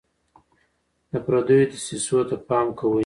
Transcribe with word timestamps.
د 1.11 1.13
پردیو 1.25 1.69
دسیسو 1.71 2.17
ته 2.29 2.35
پام 2.47 2.67
کوئ. 2.79 2.99